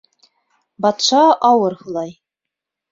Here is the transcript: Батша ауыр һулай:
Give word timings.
Батша 0.87 1.21
ауыр 1.51 1.81
һулай: 1.85 2.15